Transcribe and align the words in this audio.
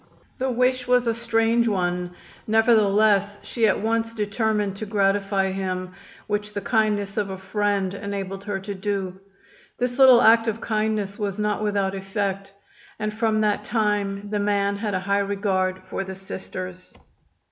The 0.39 0.49
wish 0.49 0.87
was 0.87 1.05
a 1.05 1.13
strange 1.13 1.67
one, 1.67 2.15
nevertheless 2.47 3.37
she 3.43 3.67
at 3.67 3.79
once 3.81 4.15
determined 4.15 4.75
to 4.77 4.87
gratify 4.87 5.51
him, 5.51 5.93
which 6.25 6.55
the 6.55 6.59
kindness 6.61 7.17
of 7.17 7.29
a 7.29 7.37
friend 7.37 7.93
enabled 7.93 8.43
her 8.45 8.59
to 8.61 8.73
do. 8.73 9.19
This 9.77 9.99
little 9.99 10.23
act 10.23 10.47
of 10.47 10.59
kindness 10.59 11.19
was 11.19 11.37
not 11.37 11.61
without 11.61 11.93
effect, 11.93 12.51
and 12.97 13.13
from 13.13 13.41
that 13.41 13.63
time 13.63 14.31
the 14.31 14.39
man 14.39 14.75
had 14.77 14.95
a 14.95 15.01
high 15.01 15.19
regard 15.19 15.83
for 15.85 16.03
the 16.03 16.15
Sisters. 16.15 16.95